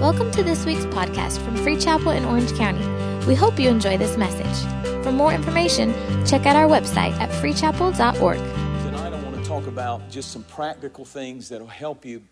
[0.00, 2.82] Welcome to this week's podcast from Free Chapel in Orange County.
[3.26, 5.04] We hope you enjoy this message.
[5.04, 5.92] For more information,
[6.24, 8.38] check out our website at freechapel.org.
[8.38, 12.22] Tonight, I want to talk about just some practical things that will help you.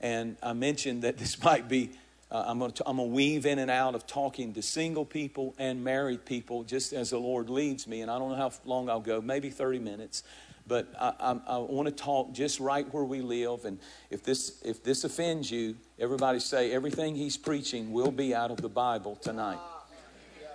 [0.00, 1.90] And I mentioned that this might be,
[2.32, 5.84] uh, I'm, going to, I'm weave in and out of talking to single people and
[5.84, 8.00] married people just as the Lord leads me.
[8.00, 10.24] And I don't know how long I'll go, maybe 30 minutes.
[10.66, 13.66] But I, I, I want to talk just right where we live.
[13.66, 13.78] And
[14.10, 18.58] if this, if this offends you, everybody say everything he's preaching will be out of
[18.58, 19.58] the Bible tonight.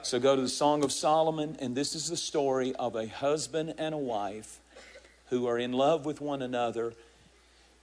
[0.01, 3.75] So go to the Song of Solomon, and this is the story of a husband
[3.77, 4.59] and a wife
[5.29, 6.93] who are in love with one another.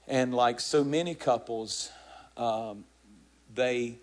[0.08, 1.90] And like so many couples,
[2.36, 2.84] um,
[3.54, 3.96] they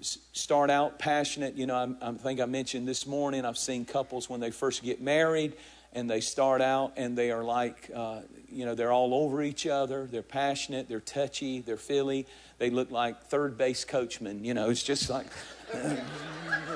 [0.00, 1.54] start out passionate.
[1.54, 4.82] You know, I, I think I mentioned this morning, I've seen couples when they first
[4.82, 5.54] get married
[5.94, 9.66] and they start out and they are like, uh, you know, they're all over each
[9.66, 10.06] other.
[10.10, 12.26] They're passionate, they're touchy, they're filly.
[12.58, 14.44] They look like third base coachmen.
[14.44, 15.26] You know, it's just like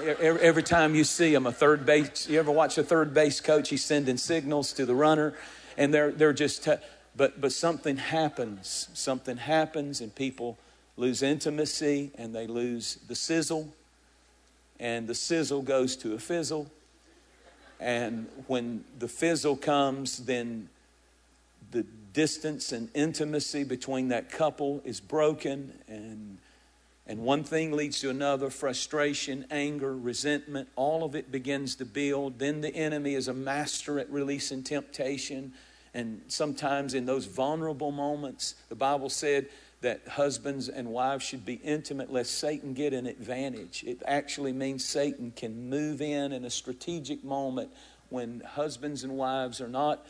[0.03, 2.29] every, every, time you see them, a third base.
[2.29, 3.69] You ever watch a third base coach?
[3.69, 5.35] He's sending signals to the runner,
[5.77, 6.65] and they're they're just.
[6.65, 6.75] T-
[7.17, 8.89] but but something happens.
[8.95, 10.59] Something happens, and people
[10.97, 13.73] lose intimacy, and they lose the sizzle,
[14.81, 16.71] and the sizzle goes to a fizzle
[17.81, 20.69] and when the fizzle comes, then
[21.71, 26.39] the distance and intimacy between that couple is broken and
[27.09, 32.39] and one thing leads to another frustration, anger, resentment, all of it begins to build.
[32.39, 35.55] Then the enemy is a master at releasing temptation.
[35.95, 39.47] And sometimes in those vulnerable moments, the Bible said
[39.81, 43.85] that husbands and wives should be intimate lest Satan get an advantage.
[43.87, 47.71] It actually means Satan can move in in a strategic moment
[48.11, 50.05] when husbands and wives are not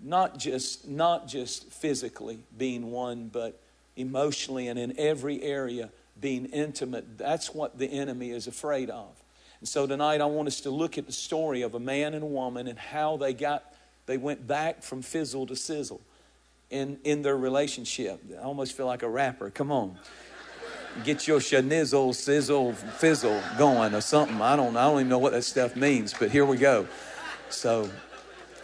[0.00, 3.60] not just not just physically being one but
[3.96, 7.18] emotionally and in every area being intimate.
[7.18, 9.08] That's what the enemy is afraid of.
[9.60, 12.22] And so tonight I want us to look at the story of a man and
[12.22, 13.64] a woman and how they got
[14.06, 16.00] they went back from fizzle to sizzle
[16.70, 18.20] in, in their relationship.
[18.38, 19.50] I almost feel like a rapper.
[19.50, 19.98] Come on.
[21.04, 24.40] Get your shanizzle, sizzle, fizzle going or something.
[24.40, 26.88] I don't, I don't even know what that stuff means, but here we go.
[27.50, 27.88] So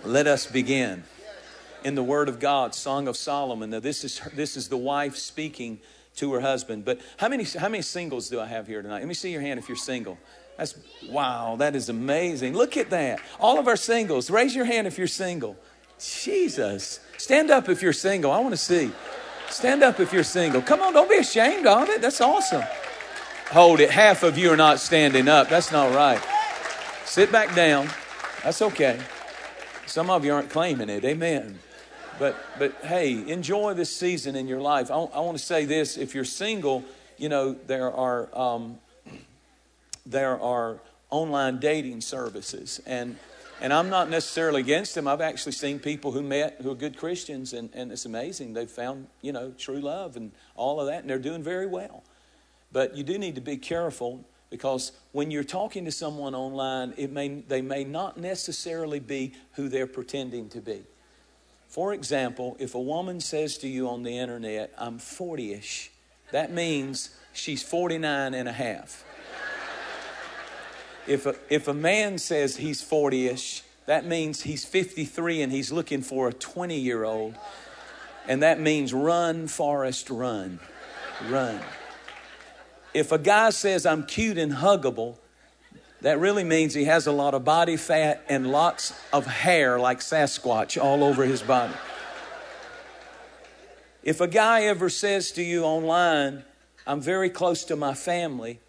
[0.04, 1.04] let us begin.
[1.84, 3.70] In the Word of God, Song of Solomon.
[3.70, 5.80] Now, this is, this is the wife speaking
[6.16, 6.84] to her husband.
[6.84, 9.00] But how many, how many singles do I have here tonight?
[9.00, 10.18] Let me see your hand if you're single.
[10.56, 10.76] That's
[11.10, 12.54] wow, that is amazing.
[12.54, 13.20] Look at that.
[13.40, 15.56] All of our singles, raise your hand if you're single.
[15.98, 17.00] Jesus.
[17.16, 18.30] Stand up if you're single.
[18.32, 18.90] I want to see.
[19.48, 20.60] Stand up if you're single.
[20.62, 22.02] Come on, don't be ashamed of it.
[22.02, 22.64] That's awesome.
[23.50, 23.90] Hold it.
[23.90, 25.48] Half of you are not standing up.
[25.48, 26.20] That's not right.
[27.04, 27.88] Sit back down.
[28.42, 28.98] That's okay.
[29.86, 31.04] Some of you aren't claiming it.
[31.04, 31.58] Amen.
[32.18, 34.90] But but hey, enjoy this season in your life.
[34.90, 36.84] I, I want to say this: if you're single,
[37.16, 38.78] you know there are um,
[40.06, 40.80] there are
[41.10, 43.16] online dating services and
[43.64, 45.08] and I'm not necessarily against them.
[45.08, 48.52] I've actually seen people who met who are good Christians, and, and it's amazing.
[48.52, 52.04] They've found, you know, true love and all of that, and they're doing very well.
[52.72, 57.10] But you do need to be careful because when you're talking to someone online, it
[57.10, 60.82] may, they may not necessarily be who they're pretending to be.
[61.66, 65.90] For example, if a woman says to you on the internet, I'm 40 ish,
[66.32, 69.06] that means she's 49 and a half.
[71.06, 75.70] If a, if a man says he's 40 ish, that means he's 53 and he's
[75.70, 77.34] looking for a 20 year old.
[78.26, 80.60] And that means run, Forrest, run.
[81.28, 81.60] Run.
[82.94, 85.16] If a guy says I'm cute and huggable,
[86.00, 90.00] that really means he has a lot of body fat and lots of hair like
[90.00, 91.74] Sasquatch all over his body.
[94.02, 96.44] If a guy ever says to you online,
[96.86, 98.60] I'm very close to my family,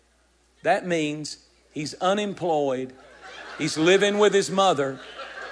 [0.63, 1.44] that means
[1.75, 2.93] He's unemployed.
[3.59, 4.99] He's living with his mother,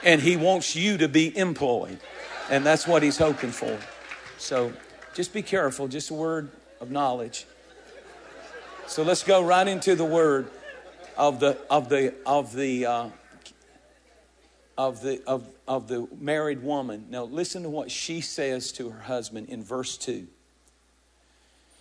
[0.03, 1.99] and he wants you to be employed.
[2.49, 3.77] And that's what he's hoping for.
[4.37, 4.73] So
[5.13, 6.49] just be careful, just a word
[6.79, 7.45] of knowledge.
[8.87, 10.49] So let's go right into the word
[11.17, 13.09] of the of the of the uh,
[14.77, 17.07] of the of of the married woman.
[17.09, 20.27] Now listen to what she says to her husband in verse 2.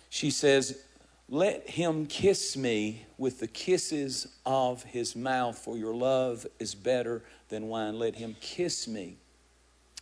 [0.09, 0.83] She says,
[1.29, 7.23] let him kiss me with the kisses of his mouth, for your love is better
[7.49, 7.97] than wine.
[7.97, 9.17] Let him kiss me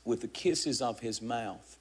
[0.03, 1.77] with the kisses of his mouth.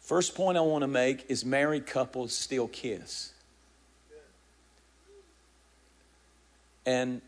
[0.00, 3.32] First point I want to make is married couples still kiss.
[6.84, 7.22] And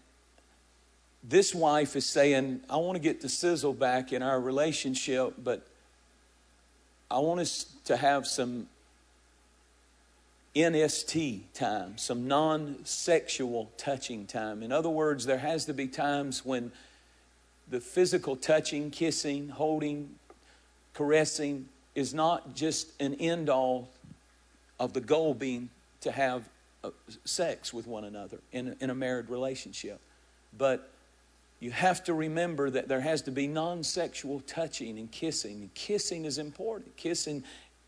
[1.23, 5.67] this wife is saying, I want to get the sizzle back in our relationship, but
[7.11, 8.69] I want us to have some
[10.55, 14.62] NST time, some non sexual touching time.
[14.62, 16.71] In other words, there has to be times when
[17.69, 20.15] the physical touching, kissing, holding,
[20.93, 23.89] caressing is not just an end all
[24.79, 25.71] of the goal being
[26.01, 26.49] to have
[26.85, 26.91] uh,
[27.25, 30.01] sex with one another in, in a married relationship.
[30.56, 30.91] But
[31.61, 35.62] you have to remember that there has to be non sexual touching and kissing.
[35.62, 36.97] And kissing is important.
[36.97, 37.43] Kissing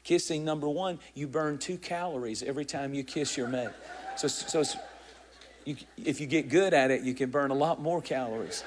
[0.07, 3.71] Kissing, number one, you burn two calories every time you kiss your mate.
[4.17, 4.63] So, so
[5.65, 8.63] you, if you get good at it, you can burn a lot more calories.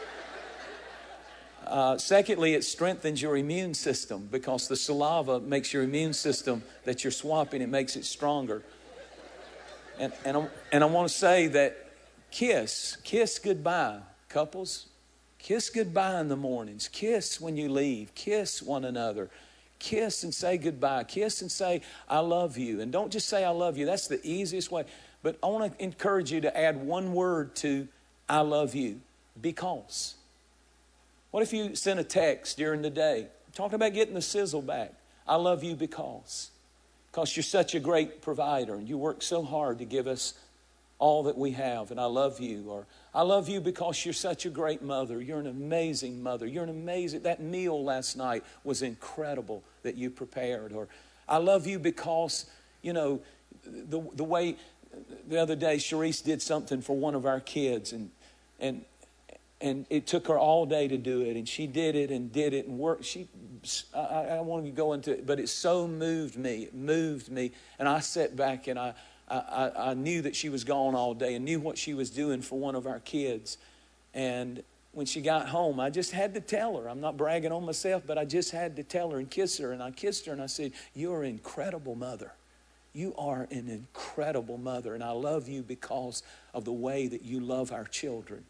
[1.65, 7.05] Uh, secondly, it strengthens your immune system because the saliva makes your immune system that
[7.05, 8.61] you're swapping, it makes it stronger.
[9.97, 11.89] And, and, I, and I want to say that
[12.31, 14.87] kiss, kiss goodbye, couples.
[15.37, 16.89] Kiss goodbye in the mornings.
[16.89, 18.13] Kiss when you leave.
[18.13, 19.29] Kiss one another
[19.79, 21.03] kiss and say goodbye.
[21.05, 22.81] Kiss and say, I love you.
[22.81, 23.85] And don't just say, I love you.
[23.85, 24.85] That's the easiest way.
[25.23, 27.87] But I want to encourage you to add one word to
[28.27, 29.01] I love you
[29.39, 30.15] because.
[31.31, 34.93] What if you sent a text during the day talking about getting the sizzle back?
[35.27, 36.51] I love you because.
[37.11, 40.33] Because you're such a great provider and you work so hard to give us
[40.99, 42.65] all that we have, and I love you.
[42.69, 45.21] Or I love you because you're such a great mother.
[45.21, 46.45] You're an amazing mother.
[46.45, 50.73] You're an amazing, that meal last night was incredible that you prepared.
[50.73, 50.87] Or
[51.27, 52.45] I love you because,
[52.81, 53.21] you know,
[53.65, 54.57] the, the way
[55.27, 58.11] the other day Cherise did something for one of our kids and,
[58.59, 58.83] and,
[59.61, 62.53] and it took her all day to do it and she did it and did
[62.53, 63.27] it and worked she
[63.93, 67.29] I, I don't want to go into it but it so moved me it moved
[67.29, 68.93] me and i sat back and i
[69.29, 72.41] I, I, knew that she was gone all day and knew what she was doing
[72.41, 73.57] for one of our kids.
[74.13, 76.89] And when she got home, I just had to tell her.
[76.89, 79.71] I'm not bragging on myself, but I just had to tell her and kiss her.
[79.71, 82.31] And I kissed her and I said, You're an incredible mother.
[82.93, 84.95] You are an incredible mother.
[84.95, 86.23] And I love you because
[86.53, 88.43] of the way that you love our children.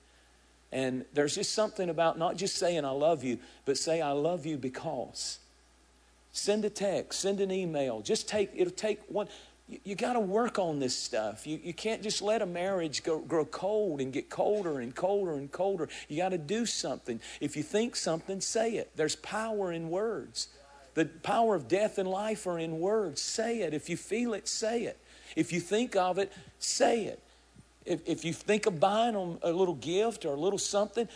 [0.71, 4.45] And there's just something about not just saying I love you, but say I love
[4.45, 5.39] you because.
[6.31, 8.01] Send a text, send an email.
[8.01, 9.27] Just take, it'll take one
[9.69, 11.45] you, you got to work on this stuff.
[11.45, 15.35] You, you can't just let a marriage go, grow cold and get colder and colder
[15.35, 15.87] and colder.
[16.07, 17.19] You got to do something.
[17.39, 18.91] If you think something, say it.
[18.95, 20.47] There's power in words.
[20.95, 23.21] The power of death and life are in words.
[23.21, 23.73] Say it.
[23.73, 24.99] If you feel it, say it.
[25.35, 27.23] If you think of it, say it.
[27.85, 31.07] If, if you think of buying them a little gift or a little something,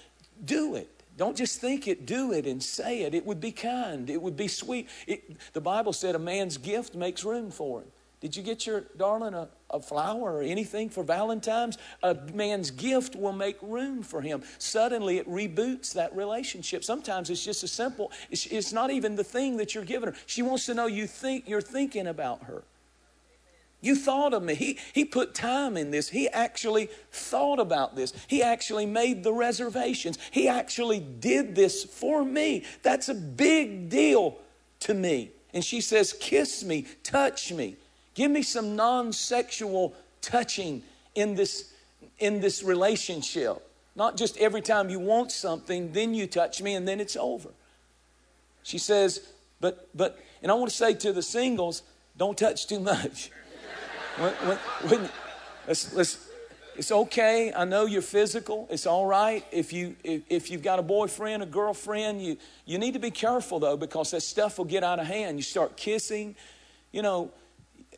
[0.45, 0.89] do it.
[1.17, 3.13] Don't just think it, do it and say it.
[3.13, 4.89] It would be kind, it would be sweet.
[5.05, 7.87] It, the Bible said a man's gift makes room for him.
[8.23, 11.77] Did you get your darling a, a flower or anything for Valentine's?
[12.03, 14.43] A man's gift will make room for him.
[14.59, 16.85] Suddenly it reboots that relationship.
[16.85, 20.15] Sometimes it's just as simple, it's, it's not even the thing that you're giving her.
[20.25, 22.63] She wants to know you think you're thinking about her.
[23.81, 24.55] You thought of me.
[24.55, 26.07] He, he put time in this.
[26.07, 28.13] He actually thought about this.
[28.27, 30.17] He actually made the reservations.
[30.31, 32.63] He actually did this for me.
[32.83, 34.37] That's a big deal
[34.79, 35.31] to me.
[35.53, 37.75] And she says, Kiss me, touch me.
[38.13, 40.83] Give me some non sexual touching
[41.15, 41.73] in this,
[42.19, 43.69] in this relationship.
[43.95, 47.49] Not just every time you want something, then you touch me and then it's over.
[48.63, 49.27] She says,
[49.59, 51.83] but, but, and I want to say to the singles,
[52.17, 53.29] don't touch too much.
[54.17, 54.57] when, when,
[54.89, 55.09] when,
[55.67, 56.29] let's, let's,
[56.75, 57.53] it's okay.
[57.53, 58.67] I know you're physical.
[58.71, 59.45] It's all right.
[59.51, 63.11] If, you, if, if you've got a boyfriend, a girlfriend, you, you need to be
[63.11, 65.37] careful though because that stuff will get out of hand.
[65.37, 66.35] You start kissing.
[66.91, 67.31] You know,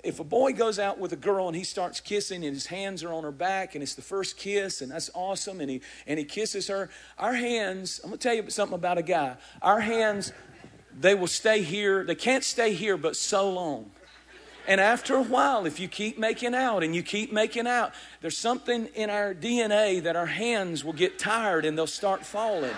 [0.03, 3.03] if a boy goes out with a girl and he starts kissing and his hands
[3.03, 6.19] are on her back and it's the first kiss and that's awesome and he and
[6.19, 9.35] he kisses her our hands i'm going to tell you something about a guy.
[9.61, 10.31] Our hands
[10.97, 12.05] they will stay here.
[12.05, 13.91] They can't stay here but so long.
[14.67, 18.37] And after a while if you keep making out and you keep making out there's
[18.37, 22.73] something in our dna that our hands will get tired and they'll start falling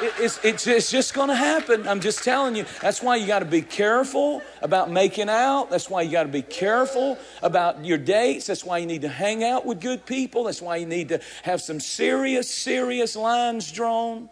[0.00, 1.86] it's, it's, just going to happen.
[1.88, 2.64] I'm just telling you.
[2.80, 5.70] That's why you got to be careful about making out.
[5.70, 8.46] That's why you got to be careful about your dates.
[8.46, 10.44] That's why you need to hang out with good people.
[10.44, 14.28] That's why you need to have some serious, serious lines drawn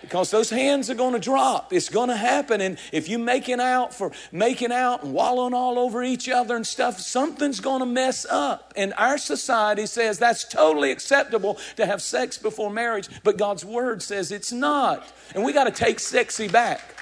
[0.00, 1.72] because those hands are going to drop.
[1.72, 2.60] It's going to happen.
[2.60, 6.66] And if you're making out for making out and wallowing all over each other and
[6.66, 8.72] stuff, something's going to mess up.
[8.76, 14.02] And our society says that's totally acceptable to have sex before marriage, but God's word
[14.02, 15.06] says it's not.
[15.34, 16.96] And we got to take sexy back.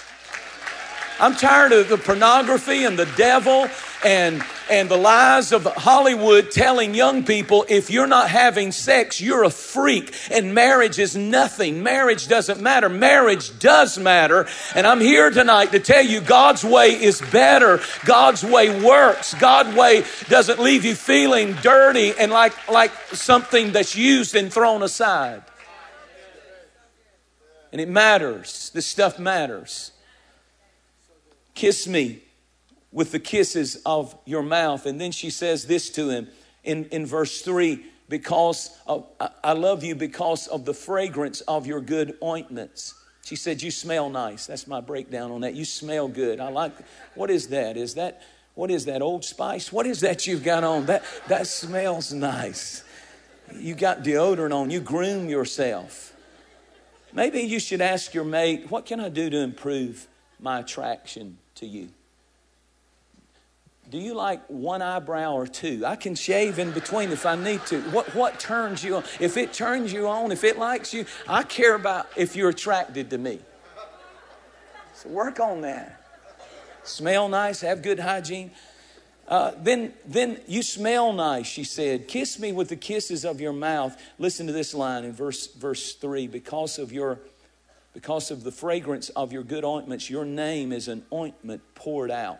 [1.20, 3.68] I'm tired of the pornography and the devil
[4.04, 9.44] and and the lies of Hollywood telling young people if you're not having sex, you're
[9.44, 11.82] a freak and marriage is nothing.
[11.82, 12.88] Marriage doesn't matter.
[12.88, 14.46] Marriage does matter.
[14.74, 17.80] And I'm here tonight to tell you God's way is better.
[18.04, 19.34] God's way works.
[19.34, 24.82] God's way doesn't leave you feeling dirty and like, like something that's used and thrown
[24.82, 25.42] aside.
[27.72, 28.70] And it matters.
[28.74, 29.92] This stuff matters.
[31.54, 32.22] Kiss me
[32.92, 34.86] with the kisses of your mouth.
[34.86, 36.28] And then she says this to him
[36.64, 39.06] in, in verse 3 because of,
[39.44, 42.94] I love you because of the fragrance of your good ointments.
[43.24, 44.46] She said, You smell nice.
[44.46, 45.54] That's my breakdown on that.
[45.54, 46.40] You smell good.
[46.40, 46.72] I like,
[47.14, 47.76] what is that?
[47.76, 48.22] Is that,
[48.54, 49.70] what is that, Old Spice?
[49.70, 50.86] What is that you've got on?
[50.86, 52.82] That, that smells nice.
[53.54, 54.70] You got deodorant on.
[54.70, 56.14] You groom yourself.
[57.12, 60.06] Maybe you should ask your mate, What can I do to improve
[60.40, 61.90] my attraction to you?
[63.90, 65.84] Do you like one eyebrow or two?
[65.86, 67.80] I can shave in between if I need to.
[67.90, 69.04] What, what turns you on?
[69.18, 73.08] If it turns you on, if it likes you, I care about if you're attracted
[73.10, 73.40] to me.
[74.94, 76.02] So work on that.
[76.82, 78.50] Smell nice, have good hygiene.
[79.26, 82.08] Uh, then, then you smell nice, she said.
[82.08, 84.00] Kiss me with the kisses of your mouth.
[84.18, 87.20] Listen to this line in verse, verse 3 because of your
[87.94, 92.38] because of the fragrance of your good ointments, your name is an ointment poured out.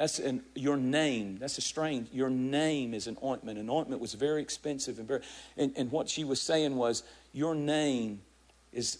[0.00, 1.36] That's an, your name.
[1.38, 2.08] That's a strange.
[2.10, 3.58] Your name is an ointment.
[3.58, 5.20] An ointment was very expensive and very.
[5.58, 7.02] And, and what she was saying was,
[7.34, 8.22] your name
[8.72, 8.96] is.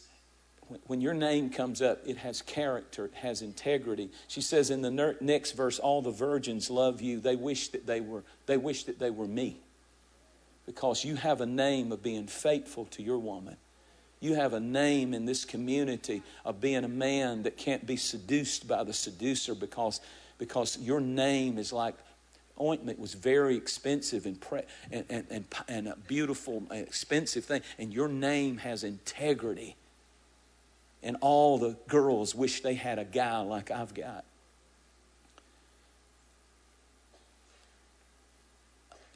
[0.89, 4.11] When your name comes up, it has character, it has integrity.
[4.29, 7.19] She says in the next verse, all the virgins love you.
[7.19, 9.57] They wish that they were, they wish that they were me.
[10.67, 13.57] Because you have a name of being faithful to your woman.
[14.21, 18.69] You have a name in this community of being a man that can't be seduced
[18.69, 20.01] by the seducer because
[20.41, 21.95] because your name is like
[22.61, 27.93] ointment was very expensive and, pre- and, and, and, and a beautiful expensive thing and
[27.93, 29.77] your name has integrity
[31.03, 34.25] and all the girls wish they had a guy like i've got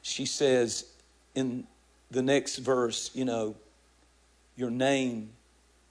[0.01, 0.85] she says
[1.35, 1.67] in
[2.09, 3.55] the next verse you know
[4.55, 5.31] your name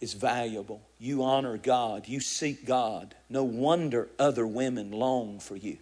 [0.01, 0.81] is valuable.
[1.05, 2.09] You honor God.
[2.09, 3.15] You seek God.
[3.29, 5.77] No wonder other women long for you.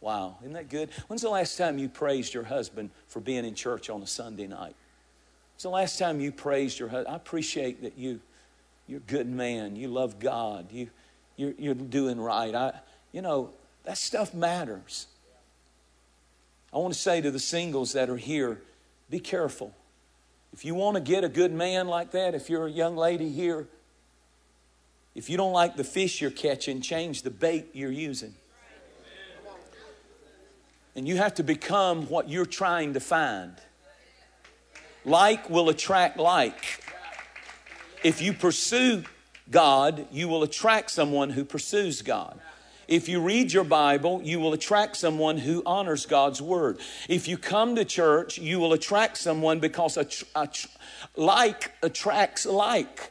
[0.00, 0.88] Wow, isn't that good?
[1.08, 4.46] When's the last time you praised your husband for being in church on a Sunday
[4.46, 4.74] night?
[5.52, 7.12] When's the last time you praised your husband?
[7.12, 8.18] I appreciate that you,
[8.86, 9.76] you're a good man.
[9.76, 10.72] You love God.
[10.72, 10.88] You,
[11.36, 12.54] you're, you're doing right.
[12.54, 12.80] I,
[13.12, 13.50] you know,
[13.84, 15.06] that stuff matters.
[16.72, 18.62] I want to say to the singles that are here
[19.10, 19.74] be careful.
[20.54, 23.28] If you want to get a good man like that, if you're a young lady
[23.28, 23.68] here,
[25.14, 28.34] if you don't like the fish you're catching, change the bait you're using.
[30.96, 33.54] And you have to become what you're trying to find.
[35.04, 36.84] Like will attract like.
[38.02, 39.04] If you pursue
[39.50, 42.40] God, you will attract someone who pursues God.
[42.86, 46.78] If you read your Bible, you will attract someone who honors God's word.
[47.08, 50.48] If you come to church, you will attract someone because a, a,
[51.16, 53.10] like attracts like.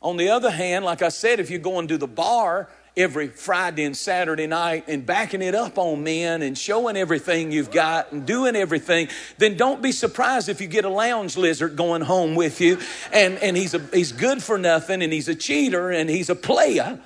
[0.00, 3.84] On the other hand, like I said, if you're going to the bar every Friday
[3.84, 8.26] and Saturday night and backing it up on men and showing everything you've got and
[8.26, 12.60] doing everything, then don't be surprised if you get a lounge lizard going home with
[12.60, 12.78] you
[13.12, 16.34] and, and he's, a, he's good for nothing and he's a cheater and he's a
[16.34, 17.00] player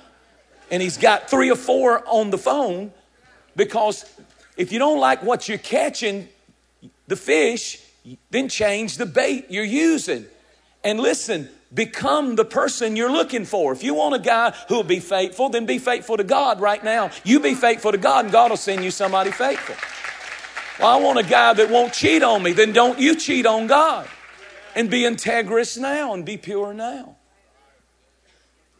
[0.71, 2.91] and he's got three or four on the phone
[3.55, 4.05] because
[4.57, 6.27] if you don't like what you're catching,
[7.07, 7.79] the fish,
[8.31, 10.25] then change the bait you're using.
[10.83, 13.73] And listen, become the person you're looking for.
[13.73, 17.11] If you want a guy who'll be faithful, then be faithful to God right now.
[17.23, 19.75] You be faithful to God, and God will send you somebody faithful.
[20.79, 23.67] Well, I want a guy that won't cheat on me, then don't you cheat on
[23.67, 24.07] God.
[24.75, 27.17] And be integrous now and be pure now.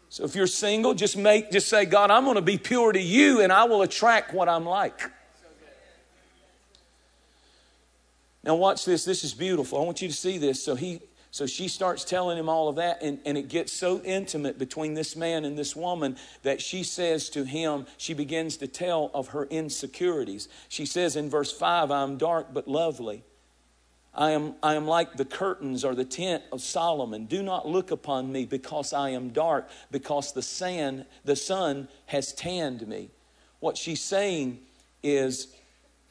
[0.10, 3.00] So if you're single, just make just say, God, I'm going to be pure to
[3.00, 5.00] you and I will attract what I'm like.
[8.44, 9.06] Now watch this.
[9.06, 9.80] This is beautiful.
[9.80, 10.64] I want you to see this.
[10.64, 11.00] So he
[11.34, 14.94] so she starts telling him all of that, and, and it gets so intimate between
[14.94, 19.30] this man and this woman that she says to him, she begins to tell of
[19.30, 20.48] her insecurities.
[20.70, 23.24] She says in verse 5, I'm dark but lovely.
[24.14, 27.26] I am, I am like the curtains or the tent of Solomon.
[27.26, 32.32] Do not look upon me because I am dark, because the sand, the sun has
[32.34, 33.10] tanned me.
[33.60, 34.60] What she's saying
[35.02, 35.48] is,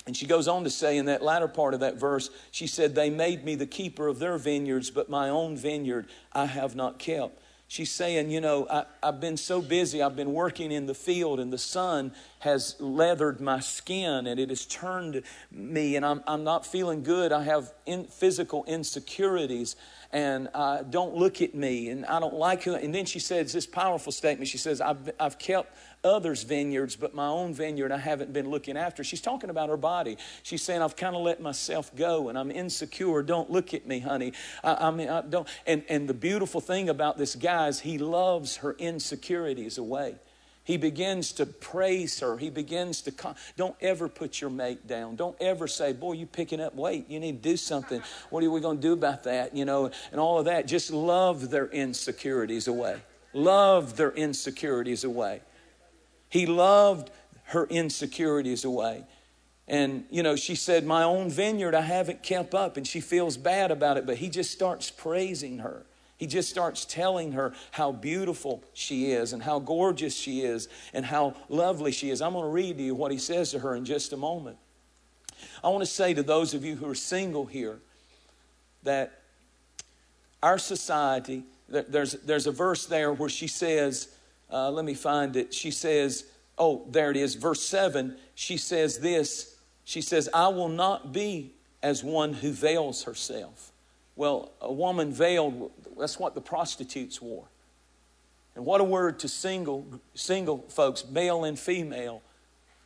[0.07, 2.95] and she goes on to say in that latter part of that verse, she said,
[2.95, 6.99] They made me the keeper of their vineyards, but my own vineyard I have not
[6.99, 7.41] kept.
[7.69, 10.03] she's saying, You know, I, have been so busy.
[10.03, 14.49] I've been working in the field, and the sun has leathered my skin, and it
[14.49, 17.31] has turned me, and I'm, I'm not feeling good.
[17.31, 19.77] I have in, physical insecurities,
[20.13, 22.83] and uh, don't look at me, and I don't like it.
[22.83, 24.49] And then she says this powerful statement.
[24.49, 28.77] She says, I've, I've kept others' vineyards, but my own vineyard I haven't been looking
[28.77, 29.05] after.
[29.05, 30.19] She's talking about her body.
[30.43, 33.23] She's saying, I've kind of let myself go and I'm insecure.
[33.23, 34.33] Don't look at me, honey.
[34.63, 35.49] I, I mean, I don't.
[35.67, 40.17] And, and the beautiful thing about this guy is he loves her insecurities away.
[40.65, 42.39] He begins to praise her.
[42.39, 45.17] He begins to, con- don't ever put your mate down.
[45.17, 47.11] Don't ever say, boy, you picking up weight.
[47.11, 48.01] You need to do something.
[48.31, 49.57] What are we going to do about that?
[49.57, 50.67] You know, and all of that.
[50.67, 53.01] Just love their insecurities away.
[53.33, 55.41] Love their insecurities away.
[56.29, 57.11] He loved
[57.47, 59.05] her insecurities away.
[59.67, 62.77] And, you know, she said, My own vineyard I haven't kept up.
[62.77, 65.87] And she feels bad about it, but he just starts praising her.
[66.23, 71.05] He just starts telling her how beautiful she is and how gorgeous she is and
[71.05, 72.23] how lovely she is.
[72.23, 74.57] I'm going to read to you what he says to her in just a moment.
[75.65, 77.81] I want to say to those of you who are single here
[78.85, 79.21] that
[80.45, 84.07] our society, there's, there's a verse there where she says,
[84.49, 85.53] uh, let me find it.
[85.53, 86.27] She says,
[86.57, 88.17] oh, there it is, verse 7.
[88.37, 93.72] She says this She says, I will not be as one who veils herself.
[94.17, 97.47] Well, a woman veiled, that's what the prostitutes wore.
[98.55, 102.23] And what a word to single, single folks, male and female.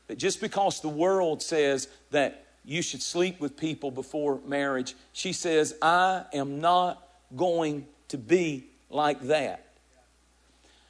[0.06, 5.32] That just because the world says that you should sleep with people before marriage, she
[5.32, 7.02] says, I am not
[7.34, 9.66] going to be like that.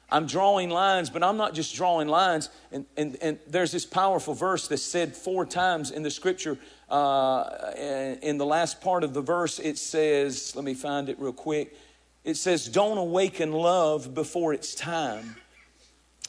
[0.09, 2.49] I'm drawing lines, but I'm not just drawing lines.
[2.71, 6.57] And, and, and there's this powerful verse that's said four times in the scripture.
[6.89, 7.73] Uh,
[8.21, 11.75] in the last part of the verse, it says, let me find it real quick.
[12.23, 15.37] It says, Don't awaken love before it's time.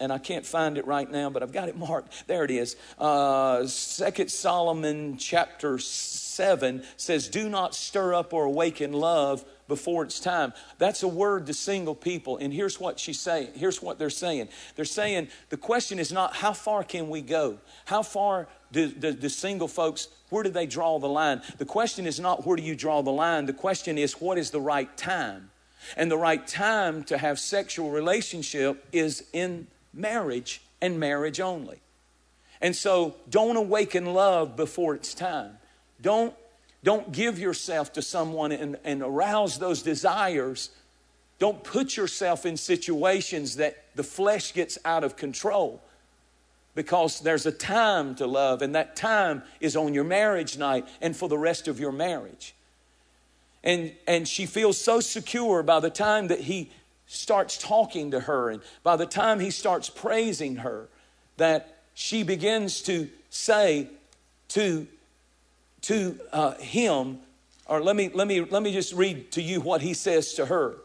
[0.00, 2.28] And I can't find it right now, but I've got it marked.
[2.28, 2.76] There it is.
[2.98, 5.78] Uh, Second Solomon chapter
[6.38, 10.52] 7 says, Do not stir up or awaken love before it's time.
[10.78, 12.36] That's a word to single people.
[12.38, 13.48] And here's what she's saying.
[13.56, 14.48] Here's what they're saying.
[14.76, 17.58] They're saying the question is not how far can we go?
[17.86, 21.42] How far do, do single folks, where do they draw the line?
[21.58, 23.46] The question is not where do you draw the line?
[23.46, 25.50] The question is what is the right time?
[25.96, 31.80] And the right time to have sexual relationship is in marriage and marriage only.
[32.60, 35.58] And so don't awaken love before it's time.
[36.00, 36.34] Don't
[36.84, 40.70] don't give yourself to someone and, and arouse those desires.
[41.38, 45.82] Don't put yourself in situations that the flesh gets out of control
[46.74, 51.16] because there's a time to love, and that time is on your marriage night and
[51.16, 52.54] for the rest of your marriage.
[53.64, 56.70] And, and she feels so secure by the time that he
[57.08, 60.88] starts talking to her, and by the time he starts praising her,
[61.36, 63.88] that she begins to say
[64.48, 64.86] to
[65.88, 67.18] to uh, him,
[67.64, 70.44] or let me, let, me, let me just read to you what he says to
[70.44, 70.76] her.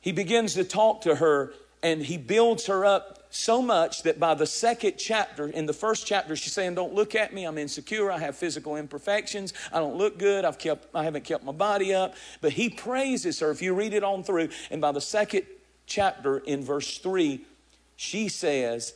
[0.00, 4.32] He begins to talk to her and he builds her up so much that by
[4.32, 8.10] the second chapter, in the first chapter, she's saying, Don't look at me, I'm insecure,
[8.10, 11.92] I have physical imperfections, I don't look good, I've kept, I haven't kept my body
[11.92, 12.14] up.
[12.40, 14.48] But he praises her if you read it on through.
[14.70, 15.42] And by the second
[15.84, 17.44] chapter, in verse 3,
[17.96, 18.94] she says,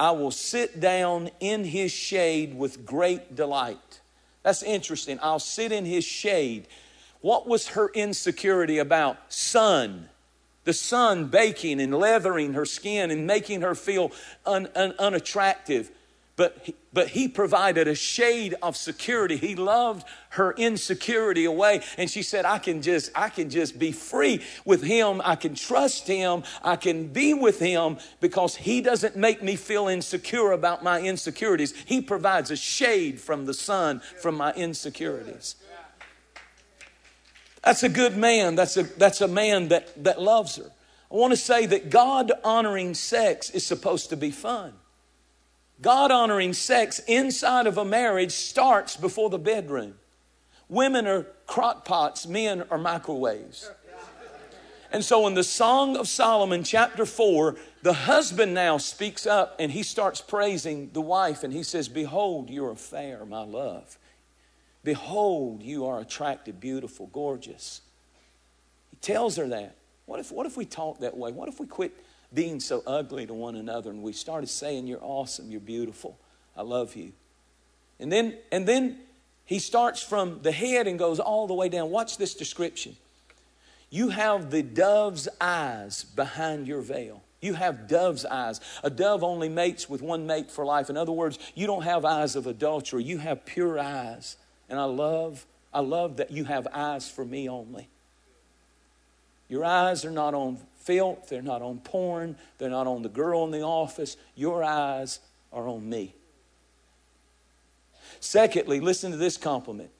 [0.00, 3.78] I will sit down in his shade with great delight.
[4.46, 5.18] That's interesting.
[5.22, 6.68] I'll sit in his shade.
[7.20, 9.16] What was her insecurity about?
[9.28, 10.08] Sun.
[10.62, 14.12] The sun baking and leathering her skin and making her feel
[14.46, 15.90] un, un, unattractive
[16.36, 19.36] but he, but he provided a shade of security.
[19.36, 21.80] He loved her insecurity away.
[21.96, 25.22] And she said i can just i can just be free with him.
[25.24, 26.44] I can trust him.
[26.62, 31.72] I can be with him because he doesn't make me feel insecure about my insecurities.
[31.86, 35.56] He provides a shade from the sun from my insecurities.
[37.64, 38.56] That's a good man.
[38.56, 40.70] That's a that's a man that that loves her.
[41.10, 44.74] I want to say that god honoring sex is supposed to be fun
[45.80, 49.94] God honoring sex inside of a marriage starts before the bedroom.
[50.68, 53.70] Women are crock pots, men are microwaves.
[54.92, 59.70] And so in the Song of Solomon, chapter 4, the husband now speaks up and
[59.70, 63.98] he starts praising the wife and he says, Behold, you're fair, my love.
[64.84, 67.80] Behold, you are attractive, beautiful, gorgeous.
[68.90, 69.76] He tells her that.
[70.06, 71.32] What if, what if we talk that way?
[71.32, 71.92] What if we quit
[72.32, 76.18] being so ugly to one another and we started saying you're awesome you're beautiful
[76.56, 77.12] i love you
[78.00, 78.98] and then and then
[79.44, 82.96] he starts from the head and goes all the way down watch this description
[83.90, 87.22] You have the dove's eyes behind your veil.
[87.40, 88.60] You have dove's eyes.
[88.82, 90.90] A dove only mates with one mate for life.
[90.90, 93.04] In other words, you don't have eyes of adultery.
[93.04, 94.36] You have pure eyes.
[94.68, 97.88] And I love, I love that you have eyes for me only.
[99.48, 103.44] Your eyes are not on filth, they're not on porn, they're not on the girl
[103.44, 104.16] in the office.
[104.34, 105.18] Your eyes
[105.52, 106.14] are on me.
[108.20, 109.90] Secondly, listen to this compliment.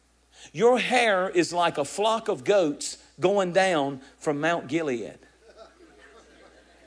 [0.53, 5.18] Your hair is like a flock of goats going down from Mount Gilead.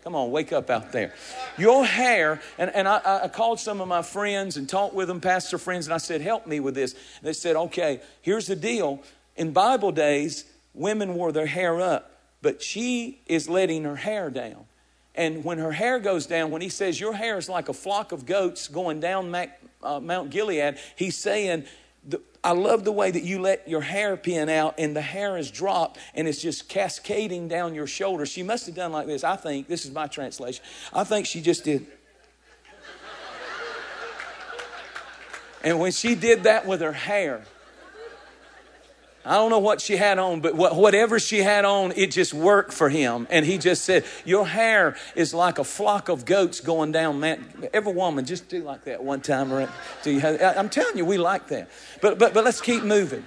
[0.03, 1.13] Come on, wake up out there.
[1.57, 5.19] Your hair, and, and I, I, called some of my friends and talked with them,
[5.19, 6.93] pastor friends, and I said, Help me with this.
[6.93, 9.03] And they said, Okay, here's the deal.
[9.35, 14.65] In Bible days, women wore their hair up, but she is letting her hair down.
[15.15, 18.11] And when her hair goes down, when he says, Your hair is like a flock
[18.11, 21.65] of goats going down Mac, uh, Mount Gilead, he's saying,
[22.43, 25.51] I love the way that you let your hair pin out and the hair is
[25.51, 28.29] dropped and it's just cascading down your shoulders.
[28.29, 29.23] She must have done like this.
[29.25, 30.63] I think, this is my translation.
[30.93, 31.85] I think she just did.
[35.61, 37.41] And when she did that with her hair,
[39.25, 42.71] I don't know what she had on, but whatever she had on, it just worked
[42.71, 43.27] for him.
[43.29, 47.67] And he just said, Your hair is like a flock of goats going down man.
[47.73, 49.51] Every woman, just do like that one time.
[49.51, 49.69] Right?
[50.03, 51.69] Do you have, I'm telling you, we like that.
[52.01, 53.25] But, but, but let's keep moving.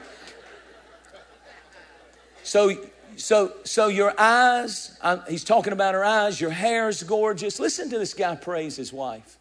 [2.43, 2.75] So,
[3.17, 7.61] so, so your eyes, uh, he's talking about her eyes, your hair is gorgeous.
[7.61, 9.39] Listen to this guy praise his wife.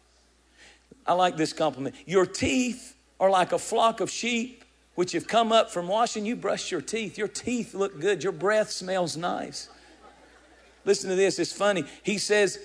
[1.06, 1.94] I like this compliment.
[2.06, 4.61] Your teeth are like a flock of sheep
[4.94, 7.16] which have come up from washing, you brush your teeth.
[7.16, 8.22] Your teeth look good.
[8.22, 9.68] Your breath smells nice.
[10.84, 11.84] Listen to this, it's funny.
[12.02, 12.58] He says,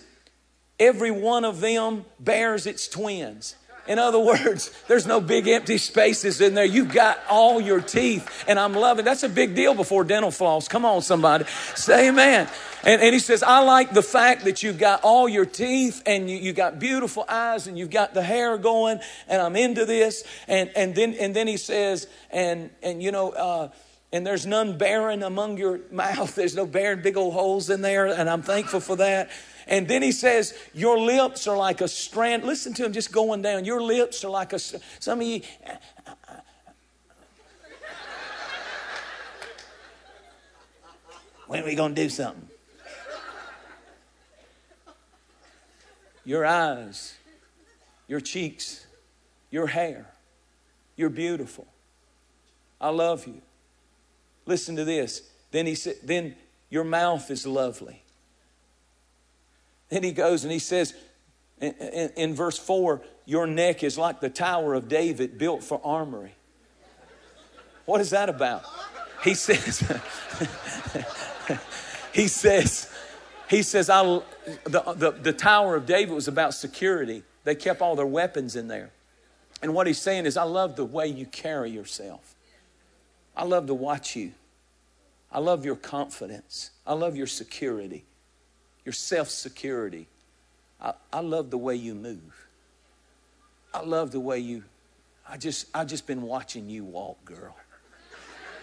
[0.80, 3.56] every one of them bears its twins.
[3.88, 6.66] In other words, there's no big empty spaces in there.
[6.66, 9.06] You've got all your teeth, and I'm loving.
[9.06, 10.68] That's a big deal before dental floss.
[10.68, 11.46] Come on, somebody,
[11.76, 12.50] say amen.
[12.84, 16.30] And, and he says, I like the fact that you've got all your teeth, and
[16.30, 20.24] you, you got beautiful eyes, and you've got the hair going, and I'm into this.
[20.48, 23.32] And and then and then he says, and and you know.
[23.32, 23.70] Uh,
[24.14, 26.34] and there's none barren among your mouth.
[26.34, 29.30] There's no barren big old holes in there, and I'm thankful for that.
[29.68, 32.44] And then he says, Your lips are like a strand.
[32.44, 33.66] Listen to him just going down.
[33.66, 34.60] Your lips are like a.
[34.60, 35.42] Some of you.
[41.48, 42.50] When are we going to do something?
[46.26, 47.16] Your eyes,
[48.08, 48.86] your cheeks,
[49.50, 50.08] your hair,
[50.98, 51.68] you're beautiful.
[52.82, 53.42] I love you.
[54.46, 55.22] Listen to this.
[55.52, 56.36] Then he said, then
[56.70, 58.04] your mouth is lovely.
[59.90, 60.94] Then he goes and he says
[61.60, 65.82] in, in, in, verse 4 Your neck is like the Tower of David built for
[65.84, 66.34] armory.
[67.86, 68.64] What is that about?
[69.24, 69.80] He says,
[72.14, 72.92] he says,
[73.50, 74.04] he says, I,
[74.66, 77.24] the, the, the Tower of David was about security.
[77.46, 78.92] They kept all their weapons in there.
[79.62, 82.36] And what he's saying is, I love the way you carry yourself.
[83.36, 84.34] I love to watch you.
[85.32, 86.72] I love your confidence.
[86.86, 88.04] I love your security
[88.88, 90.08] your self security.
[90.82, 92.48] I, I love the way you move.
[93.74, 94.64] I love the way you,
[95.30, 97.54] I just, I've just been watching you walk, girl.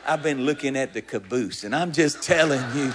[0.06, 2.94] I've been looking at the caboose, and I'm just telling you.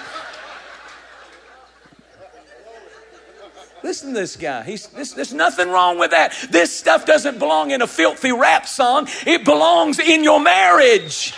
[3.83, 4.63] Listen to this guy.
[4.63, 6.35] He's, this, there's nothing wrong with that.
[6.49, 11.35] This stuff doesn't belong in a filthy rap song, it belongs in your marriage.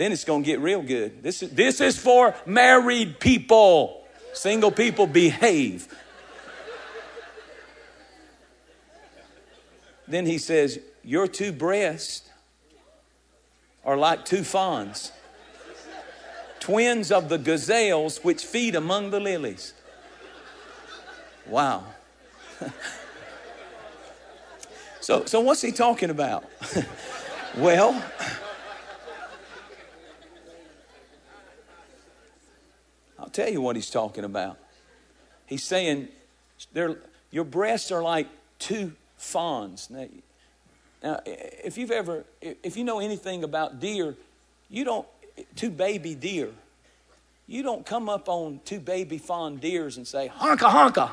[0.00, 1.22] Then it's going to get real good.
[1.22, 4.06] This is, this is for married people.
[4.32, 5.86] Single people behave.
[10.08, 12.26] then he says, Your two breasts
[13.84, 15.12] are like two fawns,
[16.60, 19.74] twins of the gazelles which feed among the lilies.
[21.46, 21.84] Wow.
[25.00, 26.48] so, so what's he talking about?
[27.58, 28.02] well,
[33.30, 34.58] I'll tell you what he's talking about.
[35.46, 36.08] He's saying,
[37.30, 38.26] your breasts are like
[38.58, 39.88] two fawns.
[39.88, 40.06] Now,
[41.00, 44.16] now, if you've ever, if you know anything about deer,
[44.68, 45.06] you don't,
[45.54, 46.50] two baby deer,
[47.46, 51.08] you don't come up on two baby fawn deers and say, honka honka.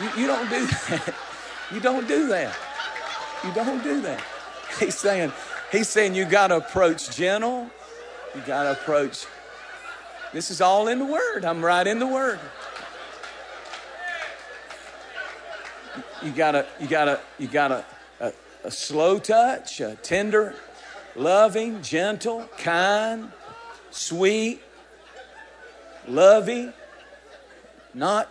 [0.00, 1.14] You, you don't do that.
[1.72, 2.54] You don't do that.
[3.42, 4.22] You don't do that.
[4.78, 5.32] He's saying,
[5.72, 7.70] he's saying you got to approach gentle.
[8.34, 9.26] You got to approach
[10.34, 11.44] this is all in the Word.
[11.44, 12.38] I'm right in the Word.
[16.22, 17.84] you got a, you got a, you got a,
[18.20, 18.30] a, uh,
[18.64, 20.54] a slow touch, a tender,
[21.14, 23.30] loving, gentle, kind,
[23.90, 24.60] sweet,
[26.08, 26.72] loving,
[27.94, 28.30] not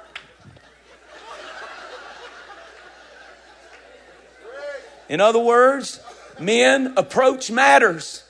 [5.09, 5.99] In other words,
[6.39, 8.22] men approach matters.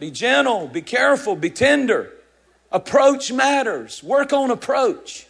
[0.00, 2.10] Be gentle, be careful, be tender.
[2.72, 4.02] Approach matters.
[4.02, 5.26] Work on approach.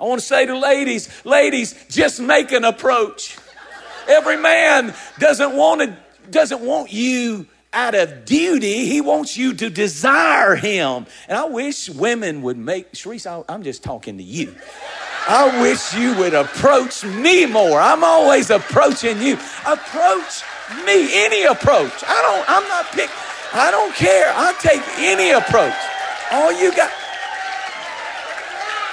[0.00, 3.38] I want to say to ladies, ladies, just make an approach.
[4.08, 5.96] Every man doesn't want to,
[6.30, 8.86] doesn't want you out of duty.
[8.86, 11.06] He wants you to desire him.
[11.28, 14.54] And I wish women would make, Cherise, I'm just talking to you.
[15.28, 17.80] I wish you would approach me more.
[17.80, 19.34] I'm always approaching you.
[19.66, 20.42] Approach
[20.84, 22.04] me, any approach.
[22.06, 23.10] I don't, I'm not pick,
[23.56, 24.32] I don't care.
[24.36, 25.74] I'll take any approach.
[26.30, 26.92] All you got.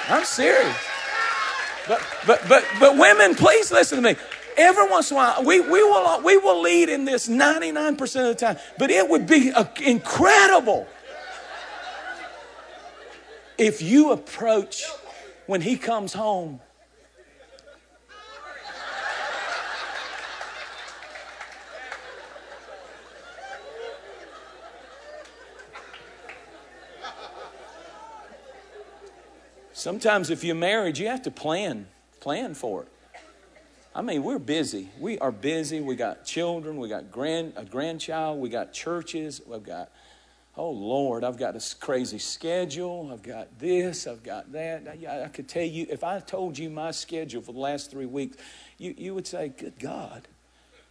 [0.08, 0.76] I'm serious.
[1.86, 4.18] But, but, but, but women, please listen to me.
[4.56, 8.08] Every once in a while, we, we, will, we will lead in this 99% of
[8.08, 9.52] the time, but it would be
[9.84, 10.86] incredible
[13.58, 14.84] if you approach
[15.46, 16.60] when he comes home.
[29.84, 31.86] Sometimes, if you're married, you have to plan,
[32.18, 32.88] plan for it.
[33.94, 34.88] I mean, we're busy.
[34.98, 35.82] We are busy.
[35.82, 36.78] We got children.
[36.78, 38.40] We got grand, a grandchild.
[38.40, 39.42] We got churches.
[39.46, 39.90] We've got
[40.56, 43.10] oh Lord, I've got a crazy schedule.
[43.12, 44.06] I've got this.
[44.06, 44.88] I've got that.
[44.88, 48.06] I, I could tell you, if I told you my schedule for the last three
[48.06, 48.38] weeks,
[48.78, 50.26] you, you would say, Good God.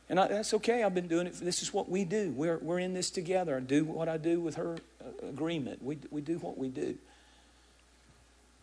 [0.08, 0.84] And I, that's okay.
[0.84, 1.34] I've been doing it.
[1.34, 2.32] This is what we do.
[2.38, 3.58] We're, we're in this together.
[3.58, 5.82] I do what I do with her uh, agreement.
[5.82, 7.00] We, we do what we do.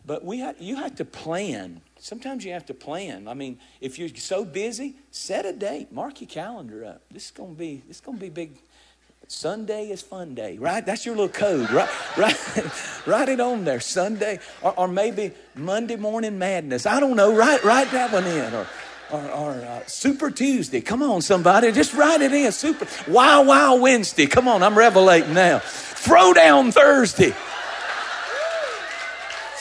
[0.05, 1.81] But we ha- you have to plan.
[1.99, 3.27] Sometimes you have to plan.
[3.27, 5.91] I mean, if you're so busy, set a date.
[5.91, 7.01] Mark your calendar up.
[7.11, 8.57] This is going to be this is to be big
[9.27, 10.85] Sunday is fun day, right?
[10.85, 11.89] That's your little code, right?
[12.17, 13.07] right?
[13.07, 16.85] write it on there, Sunday, or, or, maybe Monday morning madness.
[16.85, 17.33] I don't know.
[17.33, 18.67] Write write that one in, or
[19.11, 20.81] or, or uh, Super Tuesday.
[20.81, 22.51] Come on, somebody, just write it in.
[22.51, 24.25] Super Wow Wow Wednesday.
[24.25, 25.59] Come on, I'm revelating now.
[25.59, 27.33] Throwdown Thursday.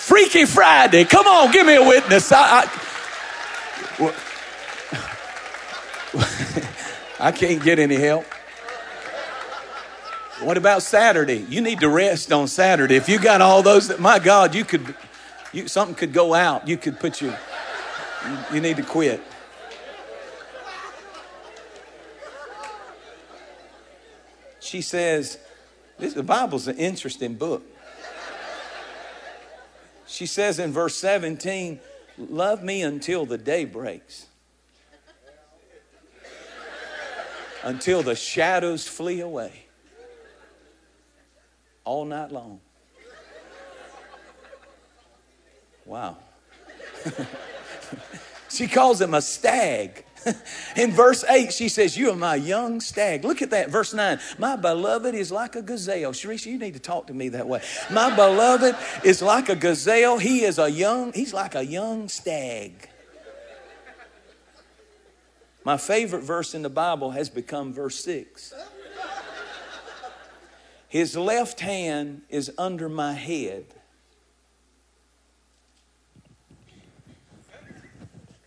[0.00, 1.04] Freaky Friday.
[1.04, 2.32] Come on, give me a witness.
[2.32, 4.14] I, I,
[7.28, 8.24] I can't get any help.
[10.40, 11.44] What about Saturday?
[11.50, 12.96] You need to rest on Saturday.
[12.96, 14.94] If you got all those, that, my God, you could,
[15.52, 16.66] you, something could go out.
[16.66, 17.38] You could put your,
[18.26, 19.22] you, you need to quit.
[24.60, 25.38] She says,
[25.98, 27.62] this, the Bible's an interesting book.
[30.10, 31.78] She says in verse 17,
[32.18, 34.26] Love me until the day breaks,
[37.62, 39.66] until the shadows flee away
[41.84, 42.60] all night long.
[45.86, 46.16] Wow.
[48.50, 50.04] she calls him a stag.
[50.76, 53.24] In verse 8, she says, You are my young stag.
[53.24, 53.70] Look at that.
[53.70, 56.12] Verse 9, My beloved is like a gazelle.
[56.12, 57.62] Cherise, you need to talk to me that way.
[57.90, 60.18] My beloved is like a gazelle.
[60.18, 62.88] He is a young, he's like a young stag.
[65.64, 68.54] My favorite verse in the Bible has become verse 6.
[70.88, 73.66] His left hand is under my head.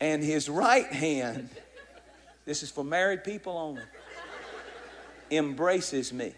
[0.01, 1.49] And his right hand,
[2.45, 3.81] this is for married people only,
[5.31, 6.33] embraces me.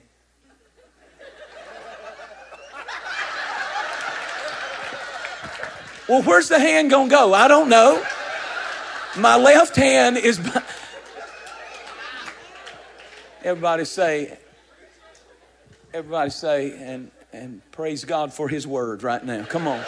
[6.07, 7.33] Well, where's the hand gonna go?
[7.33, 8.03] I don't know.
[9.17, 10.39] My left hand is.
[13.43, 14.37] Everybody say,
[15.95, 19.45] Everybody say, and, and praise God for His word right now.
[19.45, 19.81] Come on.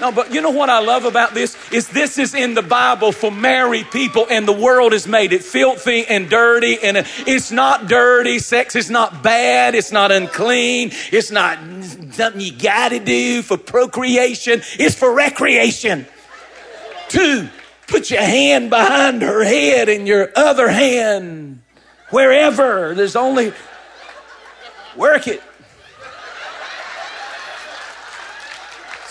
[0.00, 3.12] No, but you know what I love about this is this is in the Bible
[3.12, 6.78] for married people, and the world has made it filthy and dirty.
[6.82, 8.38] And it's not dirty.
[8.38, 9.74] Sex is not bad.
[9.74, 10.90] It's not unclean.
[11.12, 11.58] It's not
[12.12, 14.62] something you got to do for procreation.
[14.78, 16.06] It's for recreation.
[17.08, 17.48] Two,
[17.86, 21.62] put your hand behind her head and your other hand
[22.10, 22.94] wherever.
[22.94, 23.52] There's only
[24.96, 25.42] Work it.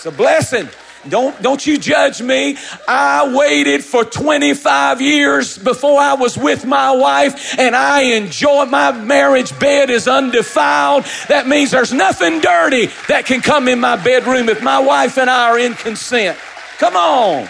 [0.02, 0.68] It's a blessing.
[1.08, 2.56] Don't, don't you judge me.
[2.88, 8.90] I waited for 25 years before I was with my wife and I enjoy my
[8.90, 11.04] marriage bed is undefiled.
[11.28, 15.30] That means there's nothing dirty that can come in my bedroom if my wife and
[15.30, 16.36] I are in consent.
[16.78, 17.48] Come on.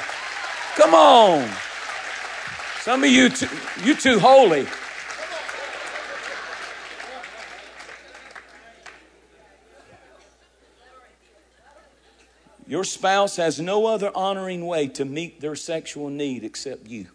[0.74, 1.50] Come on.
[2.80, 3.48] Some of you, too,
[3.82, 4.66] you too holy.
[12.72, 17.08] Your spouse has no other honoring way to meet their sexual need except you.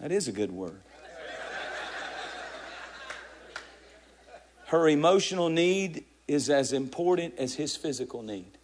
[0.00, 0.80] That is a good word.
[4.66, 8.58] Her emotional need is as important as his physical need.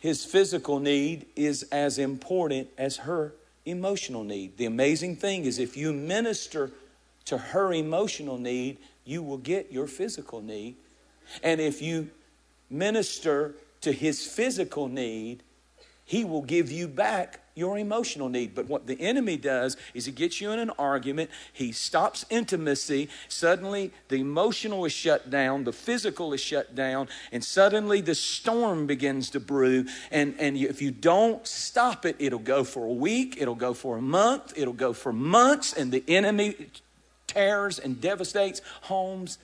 [0.00, 3.32] His physical need is as important as her
[3.66, 4.58] emotional need.
[4.58, 6.70] The amazing thing is, if you minister
[7.24, 10.76] to her emotional need, you will get your physical need.
[11.42, 12.10] And if you
[12.70, 15.42] minister to his physical need,
[16.04, 18.54] he will give you back your emotional need.
[18.54, 23.10] But what the enemy does is he gets you in an argument, he stops intimacy,
[23.28, 28.86] suddenly the emotional is shut down, the physical is shut down, and suddenly the storm
[28.86, 29.84] begins to brew.
[30.10, 33.98] And, and if you don't stop it, it'll go for a week, it'll go for
[33.98, 36.54] a month, it'll go for months, and the enemy
[37.26, 39.36] tears and devastates homes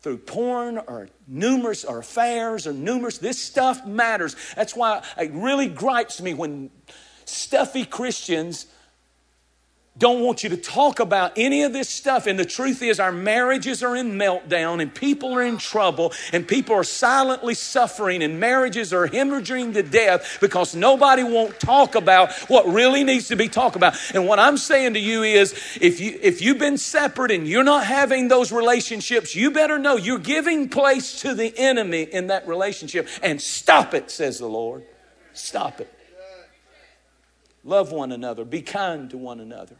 [0.00, 4.34] through porn or numerous or affairs or numerous this stuff matters.
[4.56, 6.70] That's why it really gripes me when
[7.26, 8.66] stuffy christians
[9.98, 12.26] don't want you to talk about any of this stuff.
[12.26, 16.46] And the truth is, our marriages are in meltdown, and people are in trouble, and
[16.46, 22.32] people are silently suffering, and marriages are hemorrhaging to death because nobody won't talk about
[22.48, 23.94] what really needs to be talked about.
[24.14, 27.64] And what I'm saying to you is, if you if you've been separate and you're
[27.64, 32.48] not having those relationships, you better know you're giving place to the enemy in that
[32.48, 33.08] relationship.
[33.22, 34.84] And stop it, says the Lord.
[35.32, 35.92] Stop it.
[37.64, 38.44] Love one another.
[38.44, 39.76] Be kind to one another.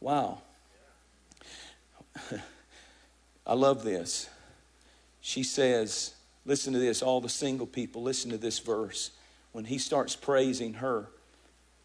[0.00, 0.42] Wow.
[3.46, 4.28] I love this.
[5.20, 9.10] She says, listen to this, all the single people, listen to this verse.
[9.52, 11.08] When he starts praising her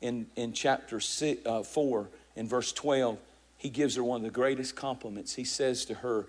[0.02, 3.18] in, in chapter six, uh, 4, in verse 12,
[3.58, 5.36] he gives her one of the greatest compliments.
[5.36, 6.28] He says to her,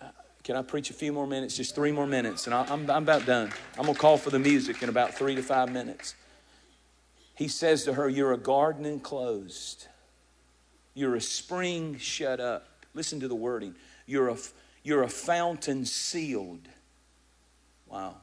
[0.00, 0.06] uh,
[0.44, 1.56] Can I preach a few more minutes?
[1.56, 3.50] Just three more minutes, and I, I'm, I'm about done.
[3.76, 6.14] I'm going to call for the music in about three to five minutes.
[7.38, 9.86] He says to her, You're a garden enclosed
[10.98, 12.66] you're a spring shut up.
[12.92, 13.76] Listen to the wording.
[14.04, 14.36] You're a,
[14.82, 16.68] you're a fountain sealed.
[17.86, 18.16] Wow.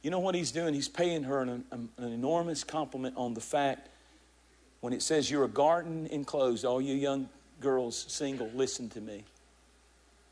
[0.00, 0.72] You know what he's doing?
[0.72, 3.90] He's paying her an, an, enormous compliment on the fact
[4.80, 7.28] when it says you're a garden enclosed, all you young
[7.60, 9.24] girls single, listen to me.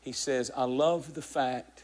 [0.01, 1.83] He says, I love the fact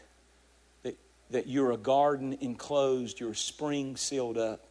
[0.82, 0.96] that,
[1.30, 4.67] that you're a garden enclosed, you're a spring sealed up.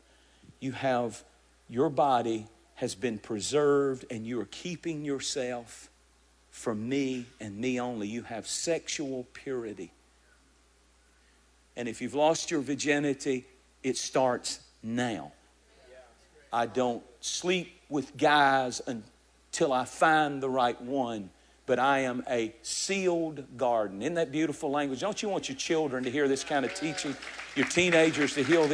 [0.60, 1.24] You have
[1.70, 5.89] your body has been preserved and you are keeping yourself
[6.50, 8.08] from me and me only.
[8.08, 9.91] You have sexual purity.
[11.76, 13.46] And if you've lost your virginity,
[13.84, 15.32] it starts now.
[16.52, 21.30] I don't sleep with guys until I find the right one
[21.67, 24.01] but I am a sealed garden.
[24.01, 25.01] Isn't that beautiful language?
[25.01, 27.15] Don't you want your children to hear this kind of teaching?
[27.56, 28.65] Your teenagers to hear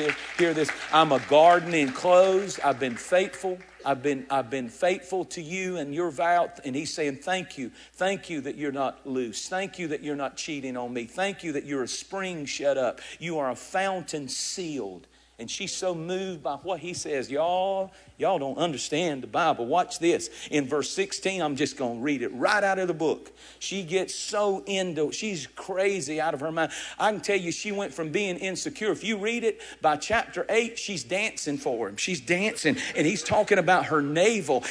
[0.54, 0.70] this?
[0.94, 2.60] I'm a garden enclosed.
[2.62, 3.58] I've been faithful.
[3.84, 6.52] I've been, I've been faithful to you and your vow.
[6.64, 7.72] And he's saying, Thank you.
[7.94, 9.50] Thank you that you're not loose.
[9.50, 11.06] Thank you that you're not cheating on me.
[11.06, 13.02] Thank you that you're a spring shut up.
[13.20, 15.08] You are a fountain sealed.
[15.44, 17.30] And she's so moved by what he says.
[17.30, 19.66] Y'all, y'all don't understand the Bible.
[19.66, 20.30] Watch this.
[20.52, 23.34] In verse 16, I'm just going to read it right out of the book.
[23.60, 26.72] She gets so into she's crazy out of her mind.
[26.98, 28.90] I can tell you, she went from being insecure.
[28.94, 31.98] If you read it by chapter 8, she's dancing for him.
[31.98, 34.64] She's dancing, and he's talking about her navel.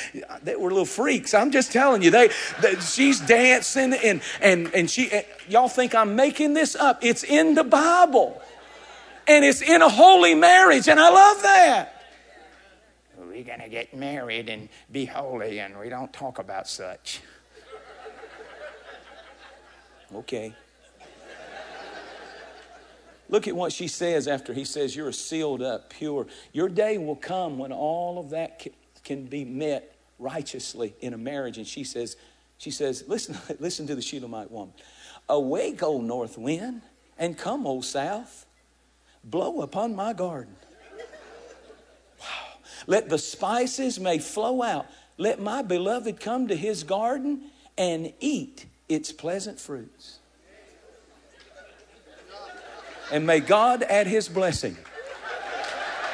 [0.43, 1.35] They were little freaks.
[1.35, 2.31] I'm just telling you, they,
[2.63, 5.11] they she's dancing, and, and, and she,
[5.51, 7.05] y'all think I'm making this up.
[7.05, 8.41] It's in the Bible
[9.27, 12.03] and it's in a holy marriage, and I love that.
[13.19, 17.21] We're going to get married and be holy, and we don't talk about such.
[20.15, 20.55] Okay.
[23.29, 26.27] Look at what she says after he says, You're sealed up, pure.
[26.53, 28.67] Your day will come when all of that
[29.05, 31.57] can be met righteously in a marriage.
[31.57, 32.17] And she says,
[32.59, 34.75] she says, listen, listen to the Shulamite woman.
[35.29, 36.83] Awake, O north wind,
[37.19, 38.47] and come, O south
[39.25, 40.55] blow upon my garden.
[42.21, 42.27] Wow.
[42.87, 44.87] Let the spices may flow out.
[45.19, 47.43] Let my beloved come to his garden
[47.79, 50.19] and eat its pleasant fruits.
[53.11, 54.77] And may God add his blessing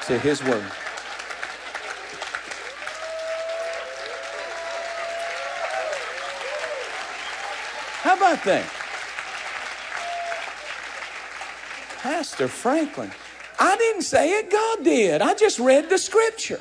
[0.07, 0.65] to his word.
[8.03, 8.78] How about that?
[11.99, 13.11] Pastor Franklin,
[13.59, 15.21] I didn't say it, God did.
[15.21, 16.61] I just read the scripture.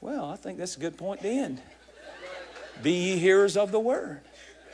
[0.00, 1.60] Well, I think that's a good point to end.
[2.82, 4.20] Be ye hearers of the word.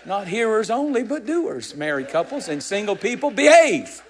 [0.05, 1.75] Not hearers only, but doers.
[1.75, 4.03] Married couples and single people, behave.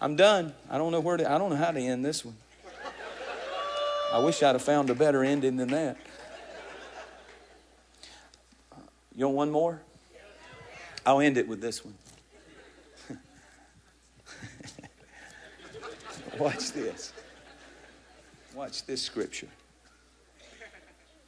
[0.00, 0.54] I'm done.
[0.68, 2.36] I don't know where to, I don't know how to end this one.
[4.12, 5.96] I wish I'd have found a better ending than that.
[9.16, 9.82] You want one more?
[11.06, 11.94] I'll end it with this one.
[16.38, 17.12] Watch this.
[18.54, 19.48] Watch this scripture.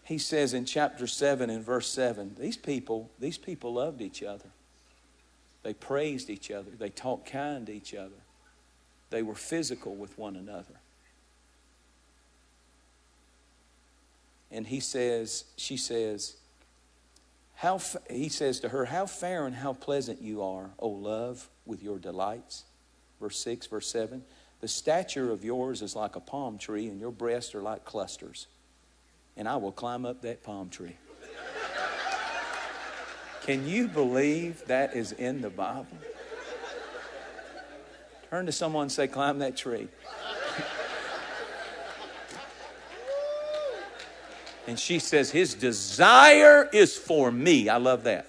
[0.04, 4.48] He says in chapter 7 and verse 7, these people, these people loved each other.
[5.62, 6.70] They praised each other.
[6.78, 8.16] They talked kind to each other.
[9.10, 10.80] They were physical with one another.
[14.50, 16.37] And he says, she says,
[17.58, 21.82] how, he says to her, How fair and how pleasant you are, O love, with
[21.82, 22.62] your delights.
[23.20, 24.22] Verse 6, verse 7.
[24.60, 28.46] The stature of yours is like a palm tree, and your breasts are like clusters.
[29.36, 30.96] And I will climb up that palm tree.
[33.42, 35.86] Can you believe that is in the Bible?
[38.30, 39.88] Turn to someone and say, Climb that tree.
[44.68, 47.70] And she says, His desire is for me.
[47.70, 48.26] I love that.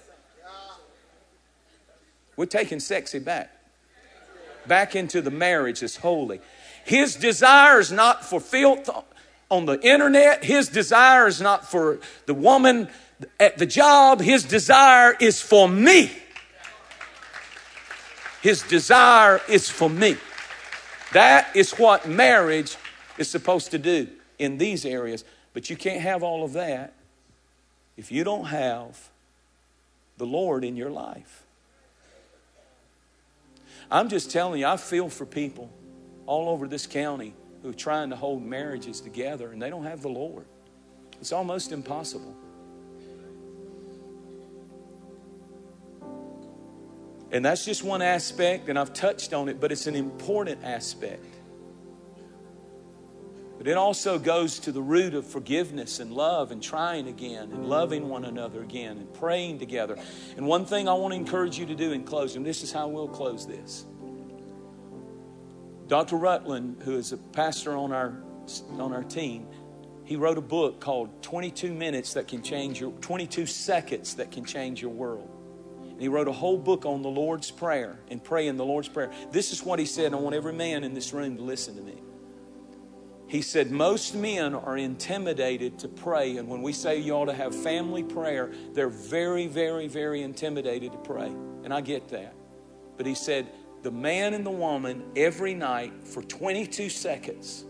[2.34, 3.54] We're taking sexy back.
[4.66, 6.40] Back into the marriage that's holy.
[6.86, 8.88] His desire is not for filth
[9.50, 10.42] on the internet.
[10.42, 12.88] His desire is not for the woman
[13.38, 14.22] at the job.
[14.22, 16.10] His desire is for me.
[18.40, 20.16] His desire is for me.
[21.12, 22.78] That is what marriage
[23.18, 25.22] is supposed to do in these areas.
[25.60, 26.94] But you can't have all of that
[27.98, 29.10] if you don't have
[30.16, 31.42] the Lord in your life.
[33.90, 35.70] I'm just telling you, I feel for people
[36.24, 40.00] all over this county who are trying to hold marriages together and they don't have
[40.00, 40.46] the Lord.
[41.20, 42.34] It's almost impossible.
[47.30, 51.26] And that's just one aspect, and I've touched on it, but it's an important aspect.
[53.60, 57.66] But it also goes to the root of forgiveness and love and trying again and
[57.66, 59.98] loving one another again and praying together.
[60.38, 62.88] And one thing I want to encourage you to do in closing, this is how
[62.88, 63.84] we'll close this.
[65.88, 66.16] Dr.
[66.16, 68.22] Rutland, who is a pastor on our,
[68.78, 69.46] on our team,
[70.04, 74.46] he wrote a book called 22 Minutes That Can Change Your 22 Seconds That Can
[74.46, 75.28] Change Your World.
[75.82, 79.12] And he wrote a whole book on the Lord's Prayer and praying the Lord's Prayer.
[79.32, 80.14] This is what he said.
[80.14, 82.00] I want every man in this room to listen to me.
[83.30, 86.38] He said, Most men are intimidated to pray.
[86.38, 90.90] And when we say you ought to have family prayer, they're very, very, very intimidated
[90.90, 91.28] to pray.
[91.62, 92.34] And I get that.
[92.96, 93.46] But he said,
[93.82, 97.66] The man and the woman every night for 22 seconds.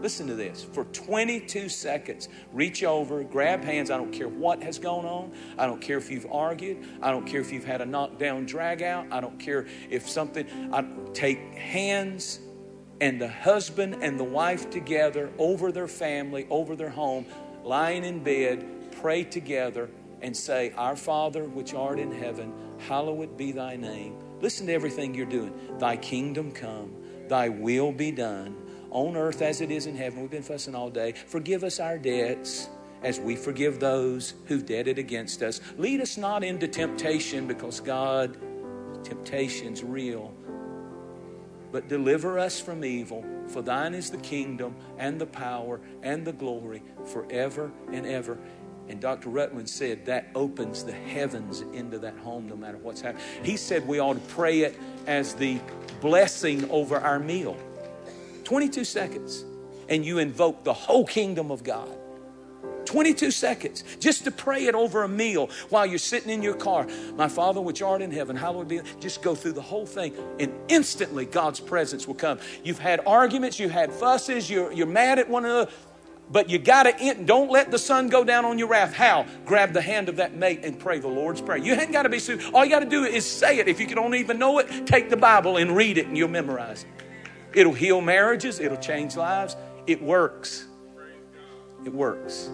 [0.00, 0.64] Listen to this.
[0.64, 3.90] For 22 seconds, reach over, grab hands.
[3.90, 5.34] I don't care what has gone on.
[5.58, 6.86] I don't care if you've argued.
[7.02, 9.06] I don't care if you've had a knockdown drag out.
[9.10, 10.46] I don't care if something.
[10.72, 12.40] I take hands
[13.02, 17.26] and the husband and the wife together over their family, over their home,
[17.64, 18.64] lying in bed,
[19.00, 19.90] pray together
[20.20, 22.54] and say, Our Father which art in heaven,
[22.86, 24.16] hallowed be thy name.
[24.40, 25.52] Listen to everything you're doing.
[25.80, 26.94] Thy kingdom come,
[27.26, 28.56] thy will be done
[28.90, 30.20] on earth as it is in heaven.
[30.20, 31.10] We've been fussing all day.
[31.26, 32.68] Forgive us our debts
[33.02, 35.60] as we forgive those who've debted against us.
[35.76, 38.36] Lead us not into temptation because God,
[39.02, 40.32] temptation's real
[41.72, 43.24] but deliver us from evil.
[43.48, 48.38] For thine is the kingdom and the power and the glory forever and ever.
[48.88, 49.30] And Dr.
[49.30, 53.24] Rutland said that opens the heavens into that home no matter what's happening.
[53.42, 55.58] He said we ought to pray it as the
[56.00, 57.56] blessing over our meal.
[58.44, 59.44] 22 seconds.
[59.88, 61.90] And you invoke the whole kingdom of God.
[62.86, 66.86] 22 seconds just to pray it over a meal while you're sitting in your car.
[67.16, 68.80] My Father, which art in heaven, hallowed be.
[69.00, 72.38] Just go through the whole thing, and instantly God's presence will come.
[72.64, 75.70] You've had arguments, you've had fusses, you're, you're mad at one another.
[76.30, 77.26] But you got to end.
[77.26, 78.94] don't let the sun go down on your wrath.
[78.94, 79.26] How?
[79.44, 81.58] Grab the hand of that mate and pray the Lord's Prayer.
[81.58, 82.42] You ain't got to be sued.
[82.54, 83.68] All you got to do is say it.
[83.68, 86.84] If you don't even know it, take the Bible and read it and you'll memorize
[86.84, 87.58] it.
[87.58, 89.56] It'll heal marriages, it'll change lives.
[89.86, 90.66] It works.
[91.84, 92.50] It works.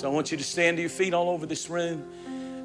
[0.00, 2.10] So I want you to stand to your feet all over this room.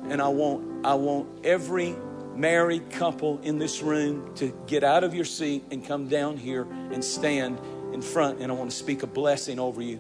[0.09, 1.93] And I want, I want every
[2.33, 6.65] married couple in this room to get out of your seat and come down here
[6.93, 7.59] and stand
[7.91, 8.39] in front.
[8.39, 9.99] And I want to speak a blessing over you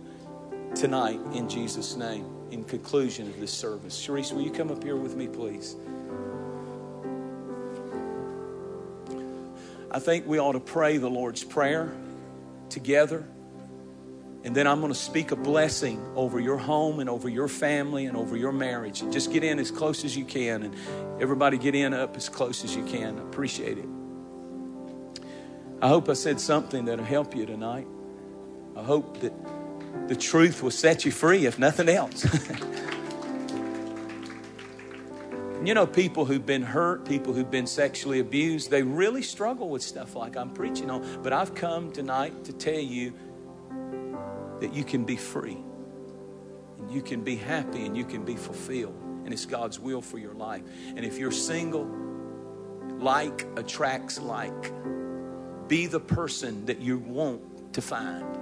[0.75, 2.25] tonight in Jesus' name.
[2.51, 3.99] in conclusion of this service.
[3.99, 5.75] Cherise, will you come up here with me, please?
[9.91, 11.91] I think we ought to pray the Lord's Prayer
[12.69, 13.27] together.
[14.45, 18.05] And then I'm going to speak a blessing over your home and over your family
[18.05, 19.01] and over your marriage.
[19.01, 20.75] And Just get in as close as you can, and
[21.19, 23.17] everybody get in up as close as you can.
[23.17, 23.87] Appreciate it.
[25.81, 27.87] I hope I said something that'll help you tonight.
[28.77, 29.33] I hope that
[30.07, 32.23] the truth will set you free, if nothing else.
[35.65, 39.81] you know, people who've been hurt, people who've been sexually abused, they really struggle with
[39.81, 41.23] stuff like I'm preaching on.
[41.23, 43.13] But I've come tonight to tell you
[44.59, 45.57] that you can be free
[46.79, 48.95] and you can be happy and you can be fulfilled.
[49.23, 50.61] And it's God's will for your life.
[50.95, 51.89] And if you're single,
[52.99, 54.71] like attracts like.
[55.67, 58.37] Be the person that you want to find,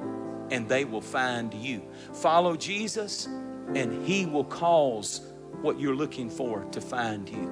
[0.51, 1.81] and they will find you.
[2.13, 3.27] Follow Jesus,
[3.75, 5.21] and He will cause
[5.61, 7.51] what you're looking for to find you.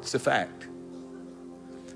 [0.00, 0.66] It's a fact.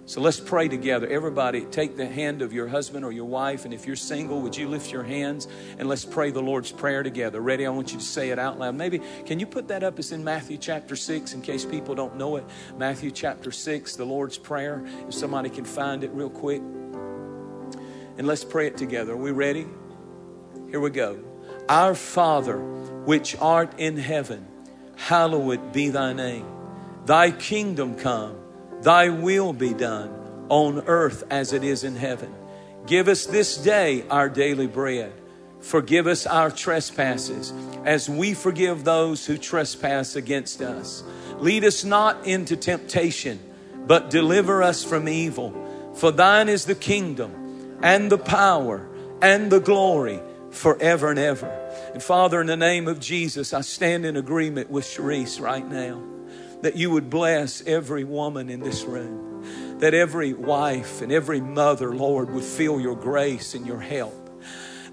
[0.07, 1.07] So let's pray together.
[1.07, 3.65] Everybody, take the hand of your husband or your wife.
[3.65, 5.49] And if you're single, would you lift your hands
[5.79, 7.41] and let's pray the Lord's Prayer together?
[7.41, 7.65] Ready?
[7.65, 8.75] I want you to say it out loud.
[8.75, 9.99] Maybe, can you put that up?
[9.99, 12.45] It's in Matthew chapter 6 in case people don't know it.
[12.77, 14.85] Matthew chapter 6, the Lord's Prayer.
[15.09, 16.61] If somebody can find it real quick.
[18.19, 19.15] And let's pray it together.
[19.15, 19.67] Are we ready?
[20.69, 21.19] Here we go.
[21.67, 24.47] Our Father, which art in heaven,
[24.97, 26.47] hallowed be thy name.
[27.07, 28.44] Thy kingdom come
[28.85, 30.11] Thy will be done
[30.51, 32.35] on earth as it is in heaven.
[32.87, 35.11] Give us this day our daily bread.
[35.61, 37.55] Forgive us our trespasses
[37.87, 41.03] as we forgive those who trespass against us.
[41.39, 43.41] Lead us not into temptation,
[43.87, 45.55] but deliver us from evil.
[45.95, 48.87] For thine is the kingdom and the power
[49.23, 50.21] and the glory
[50.51, 51.49] forever and ever.
[51.95, 56.03] And Father, in the name of Jesus, I stand in agreement with Cherise right now
[56.65, 61.95] that you would bless every woman in this room, that every wife and every mother,
[61.95, 64.15] Lord, would feel your grace and your help.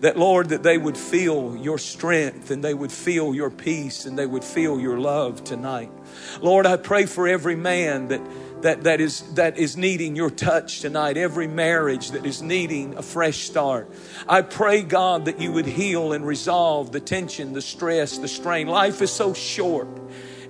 [0.01, 4.19] That, Lord, that they would feel your strength and they would feel your peace and
[4.19, 5.91] they would feel your love tonight.
[6.41, 8.21] Lord, I pray for every man that
[8.63, 13.01] that, that, is, that is needing your touch tonight, every marriage that is needing a
[13.01, 13.89] fresh start.
[14.27, 18.67] I pray, God, that you would heal and resolve the tension, the stress, the strain.
[18.67, 19.87] Life is so short.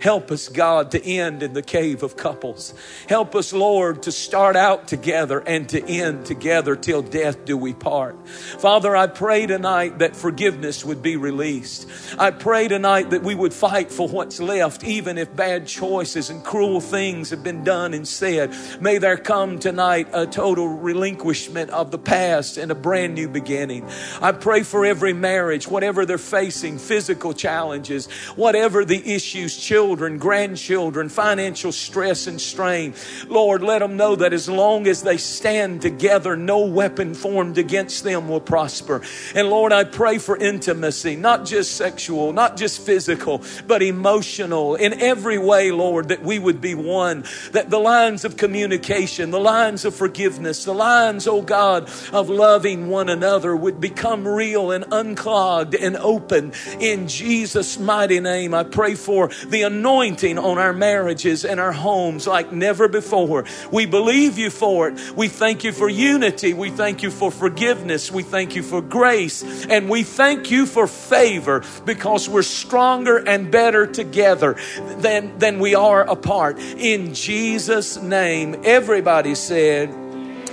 [0.01, 2.73] Help us, God, to end in the cave of couples.
[3.07, 7.75] Help us, Lord, to start out together and to end together till death do we
[7.75, 8.15] part.
[8.27, 11.87] Father, I pray tonight that forgiveness would be released.
[12.17, 16.43] I pray tonight that we would fight for what's left, even if bad choices and
[16.43, 18.55] cruel things have been done and said.
[18.81, 23.87] May there come tonight a total relinquishment of the past and a brand new beginning.
[24.19, 30.17] I pray for every marriage, whatever they're facing, physical challenges, whatever the issues, children children,
[30.17, 32.93] grandchildren, financial stress and strain.
[33.27, 38.05] Lord, let them know that as long as they stand together, no weapon formed against
[38.05, 39.01] them will prosper.
[39.35, 44.93] And Lord, I pray for intimacy, not just sexual, not just physical, but emotional in
[44.93, 49.83] every way, Lord, that we would be one, that the lines of communication, the lines
[49.83, 55.75] of forgiveness, the lines, oh God, of loving one another would become real and unclogged
[55.75, 56.53] and open.
[56.79, 62.27] In Jesus' mighty name, I pray for the anointing on our marriages and our homes
[62.27, 63.45] like never before.
[63.71, 65.11] We believe you for it.
[65.15, 66.53] We thank you for unity.
[66.53, 68.11] We thank you for forgiveness.
[68.11, 69.43] We thank you for grace.
[69.65, 74.57] And we thank you for favor because we're stronger and better together
[74.97, 76.59] than, than we are apart.
[76.59, 79.89] In Jesus' name, everybody said,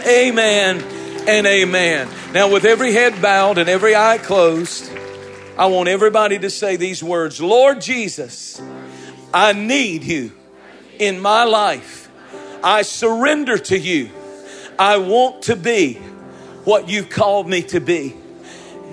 [0.06, 0.82] Amen
[1.28, 2.08] and amen.
[2.32, 4.90] Now, with every head bowed and every eye closed,
[5.58, 8.60] I want everybody to say these words Lord Jesus,
[9.32, 10.32] I need you
[10.98, 12.10] in my life.
[12.62, 14.10] I surrender to you.
[14.78, 15.94] I want to be
[16.64, 18.14] what you've called me to be.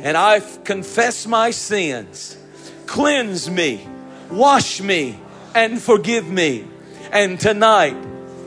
[0.02, 2.38] And I confess my sins.
[2.86, 3.88] Cleanse me,
[4.30, 5.18] wash me,
[5.56, 6.68] and forgive me.
[7.12, 7.96] And tonight,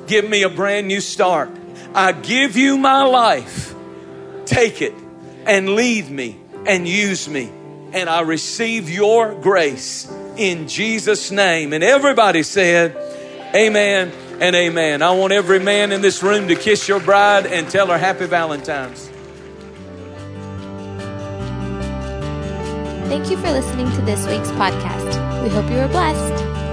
[0.07, 1.51] give me a brand new start.
[1.95, 3.75] I give you my life.
[4.45, 4.95] Take it
[5.47, 7.51] and lead me and use me.
[7.93, 10.07] And I receive your grace
[10.39, 11.73] in Jesus' name.
[11.73, 12.97] And everybody said,
[13.55, 15.03] Amen and amen.
[15.03, 18.27] I want every man in this room to kiss your bride and tell her happy
[18.27, 19.11] Valentine's.
[23.09, 25.43] Thank you for listening to this week's podcast.
[25.43, 26.68] We hope you were blessed.